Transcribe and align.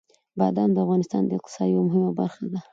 بادام 0.39 0.69
د 0.73 0.77
افغانستان 0.85 1.21
د 1.25 1.31
اقتصاد 1.37 1.67
یوه 1.73 1.83
مهمه 1.87 2.11
برخه 2.19 2.45
ده. 2.53 2.59